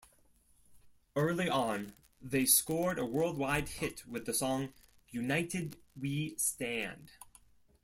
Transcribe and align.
Early 1.15 1.47
on, 1.47 1.93
they 2.19 2.45
scored 2.47 2.97
a 2.97 3.05
worldwide 3.05 3.69
hit 3.69 4.03
with 4.07 4.25
the 4.25 4.33
song 4.33 4.73
"United 5.11 5.77
We 5.95 6.33
Stand". 6.37 7.11